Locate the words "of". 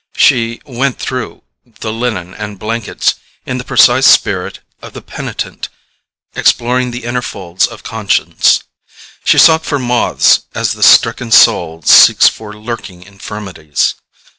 4.81-4.93, 7.67-7.83